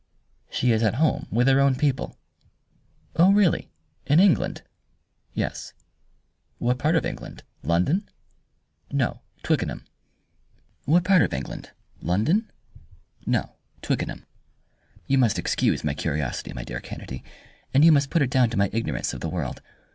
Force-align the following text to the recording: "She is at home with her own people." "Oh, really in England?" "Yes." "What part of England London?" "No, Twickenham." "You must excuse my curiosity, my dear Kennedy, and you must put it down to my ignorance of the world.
"She 0.49 0.71
is 0.71 0.81
at 0.81 0.95
home 0.95 1.27
with 1.29 1.47
her 1.47 1.59
own 1.59 1.75
people." 1.75 2.17
"Oh, 3.17 3.31
really 3.31 3.69
in 4.07 4.19
England?" 4.19 4.63
"Yes." 5.35 5.73
"What 6.57 6.79
part 6.79 6.95
of 6.95 7.05
England 7.05 7.43
London?" 7.61 8.09
"No, 8.91 9.21
Twickenham." 9.43 9.85
"You 10.87 10.97
must 15.19 15.37
excuse 15.37 15.83
my 15.83 15.93
curiosity, 15.93 16.51
my 16.51 16.63
dear 16.63 16.79
Kennedy, 16.79 17.23
and 17.71 17.85
you 17.85 17.91
must 17.91 18.09
put 18.09 18.23
it 18.23 18.31
down 18.31 18.49
to 18.49 18.57
my 18.57 18.71
ignorance 18.73 19.13
of 19.13 19.19
the 19.21 19.29
world. 19.29 19.61